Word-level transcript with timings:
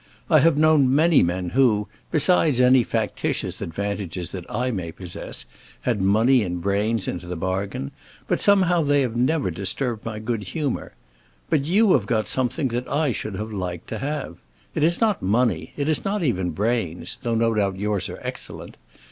I 0.31 0.39
have 0.39 0.57
known 0.57 0.95
many 0.95 1.21
men 1.21 1.49
who, 1.49 1.87
besides 2.09 2.59
any 2.59 2.81
factitious 2.83 3.61
advantages 3.61 4.31
that 4.31 4.49
I 4.49 4.71
may 4.71 4.91
possess, 4.91 5.45
had 5.81 6.01
money 6.01 6.41
and 6.41 6.59
brains 6.59 7.07
into 7.07 7.27
the 7.27 7.35
bargain; 7.35 7.91
but 8.27 8.41
somehow 8.41 8.81
they 8.81 9.01
have 9.01 9.15
never 9.15 9.51
disturbed 9.51 10.03
my 10.03 10.17
good 10.17 10.41
humor. 10.41 10.93
But 11.51 11.65
you 11.65 11.93
have 11.93 12.07
got 12.07 12.27
something 12.27 12.69
that 12.69 12.87
I 12.87 13.11
should 13.11 13.35
have 13.35 13.53
liked 13.53 13.89
to 13.89 13.99
have. 13.99 14.37
It 14.73 14.83
is 14.83 14.99
not 14.99 15.21
money, 15.21 15.71
it 15.77 15.87
is 15.87 16.03
not 16.03 16.23
even 16.23 16.49
brains—though 16.49 17.35
no 17.35 17.53
doubt 17.53 17.77
yours 17.77 18.09
are 18.09 18.17
excellent. 18.23 18.77